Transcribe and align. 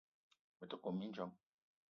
Me 0.57 0.69
te 0.71 0.81
kome 0.83 0.97
mindjong. 1.03 1.35